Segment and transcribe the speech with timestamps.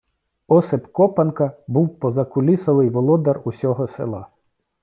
[0.47, 4.27] Осип Копанка був позакулісовий володар усього села.